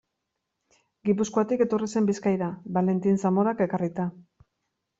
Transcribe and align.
Gipuzkoatik 1.09 1.61
etorri 1.67 1.91
zen 1.95 2.09
Bizkaira, 2.11 2.49
Valentin 2.81 3.23
Zamorak 3.27 3.65
ekarrita. 3.69 4.11